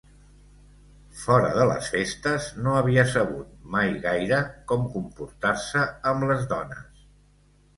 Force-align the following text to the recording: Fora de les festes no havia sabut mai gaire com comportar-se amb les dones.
Fora 1.23 1.51
de 1.57 1.65
les 1.71 1.89
festes 1.95 2.47
no 2.67 2.73
havia 2.77 3.03
sabut 3.11 3.53
mai 3.75 3.93
gaire 4.09 4.41
com 4.73 4.89
comportar-se 4.97 5.85
amb 6.15 6.31
les 6.33 6.43
dones. 6.57 7.07